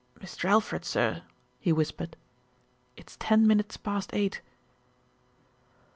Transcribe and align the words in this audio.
"Mr. 0.19 0.45
Alfred, 0.45 0.83
sir," 0.83 1.21
he 1.59 1.71
whispered, 1.71 2.17
"it's 2.97 3.17
ten 3.19 3.45
minutes 3.45 3.77
past 3.77 4.09
eight." 4.15 4.41